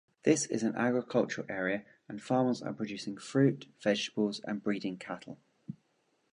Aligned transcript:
This 0.23 0.47
is 0.47 0.63
an 0.63 0.73
agricultural 0.75 1.45
area 1.47 1.85
and 2.09 2.19
farmers 2.19 2.63
are 2.63 2.73
producing 2.73 3.17
fruit, 3.17 3.67
vegetables 3.83 4.39
and 4.39 4.59
breeding 4.63 4.97
cattle. 4.97 5.37